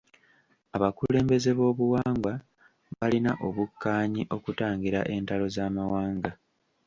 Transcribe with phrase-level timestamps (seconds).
[0.75, 2.33] Abakulembeze b'obuwangwa
[2.99, 6.31] balina okukkanyi okutangira entalo z'amawanga.